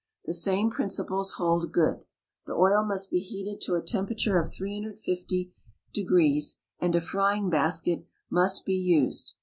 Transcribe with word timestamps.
The 0.25 0.33
same 0.33 0.71
principles 0.71 1.33
hold 1.33 1.71
good. 1.71 2.05
The 2.47 2.53
oil 2.55 2.83
must 2.83 3.11
be 3.11 3.19
heated 3.19 3.61
to 3.67 3.75
a 3.75 3.83
temperature 3.83 4.39
of 4.39 4.51
350 4.51 5.53
degrees, 5.93 6.59
and 6.79 6.95
a 6.95 7.01
frying 7.01 7.51
basket 7.51 8.07
must 8.27 8.65
be 8.65 8.73
used. 8.73 9.35